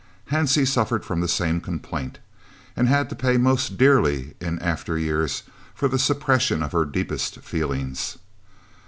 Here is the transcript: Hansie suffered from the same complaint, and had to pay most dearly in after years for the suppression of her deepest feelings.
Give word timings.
Hansie 0.31 0.65
suffered 0.67 1.05
from 1.05 1.21
the 1.21 1.27
same 1.27 1.61
complaint, 1.61 2.17
and 2.75 2.87
had 2.87 3.07
to 3.11 3.15
pay 3.15 3.37
most 3.37 3.77
dearly 3.77 4.33
in 4.39 4.57
after 4.57 4.97
years 4.97 5.43
for 5.75 5.87
the 5.87 5.99
suppression 5.99 6.63
of 6.63 6.71
her 6.71 6.85
deepest 6.85 7.41
feelings. 7.41 8.17